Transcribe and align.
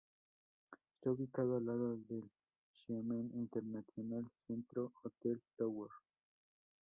Está 0.91 1.11
ubicado 1.11 1.57
al 1.57 1.65
lado 1.67 1.95
del 1.95 2.27
Xiamen 2.71 3.29
International 3.35 4.27
Centre 4.47 4.81
Hotel 5.03 5.39
Tower. 5.55 5.91